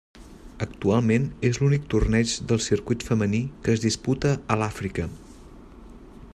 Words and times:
Actualment 0.65 1.27
és 1.49 1.59
l'únic 1.63 1.85
torneig 1.95 2.33
del 2.53 2.63
circuit 2.69 3.07
femení 3.11 3.43
que 3.67 3.75
es 3.77 3.85
disputa 3.87 4.35
a 4.55 4.61
l'Àfrica. 4.63 5.07